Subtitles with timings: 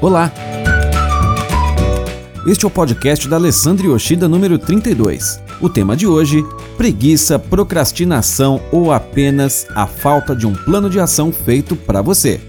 [0.00, 0.32] Olá!
[2.46, 5.42] Este é o podcast da Alessandra Yoshida número 32.
[5.60, 6.44] O tema de hoje:
[6.76, 12.40] preguiça, procrastinação ou apenas a falta de um plano de ação feito para você.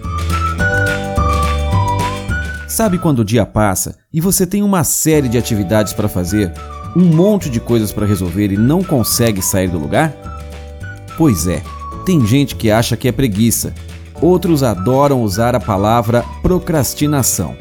[2.68, 6.54] Sabe quando o dia passa e você tem uma série de atividades para fazer,
[6.96, 10.14] um monte de coisas para resolver e não consegue sair do lugar?
[11.18, 11.64] Pois é,
[12.06, 13.74] tem gente que acha que é preguiça,
[14.22, 17.56] outros adoram usar a palavra procrastinação.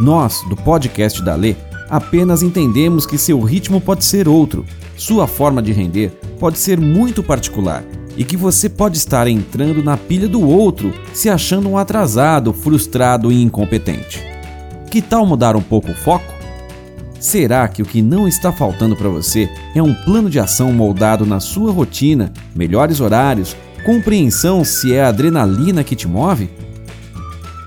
[0.00, 1.54] Nós, do podcast da Lê,
[1.88, 4.64] apenas entendemos que seu ritmo pode ser outro,
[4.96, 7.84] sua forma de render pode ser muito particular
[8.16, 13.32] e que você pode estar entrando na pilha do outro, se achando um atrasado, frustrado
[13.32, 14.22] e incompetente.
[14.90, 16.32] Que tal mudar um pouco o foco?
[17.18, 21.24] Será que o que não está faltando para você é um plano de ação moldado
[21.24, 26.48] na sua rotina, melhores horários, compreensão se é a adrenalina que te move?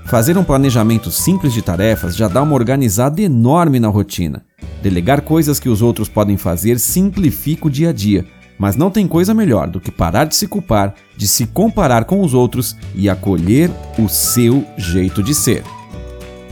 [0.06, 4.42] Fazer um planejamento simples de tarefas já dá uma organizada enorme na rotina.
[4.82, 8.26] Delegar coisas que os outros podem fazer simplifica o dia a dia,
[8.58, 12.20] mas não tem coisa melhor do que parar de se culpar, de se comparar com
[12.20, 15.62] os outros e acolher o seu jeito de ser.